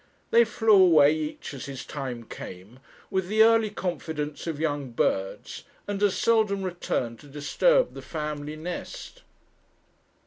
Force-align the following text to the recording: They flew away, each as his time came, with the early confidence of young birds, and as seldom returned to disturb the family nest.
They 0.31 0.45
flew 0.45 0.71
away, 0.81 1.13
each 1.13 1.53
as 1.53 1.67
his 1.67 1.85
time 1.85 2.23
came, 2.23 2.79
with 3.11 3.27
the 3.27 3.43
early 3.43 3.69
confidence 3.69 4.47
of 4.47 4.59
young 4.59 4.89
birds, 4.89 5.63
and 5.87 6.01
as 6.01 6.17
seldom 6.17 6.63
returned 6.63 7.19
to 7.19 7.27
disturb 7.27 7.93
the 7.93 8.01
family 8.01 8.55
nest. 8.55 9.21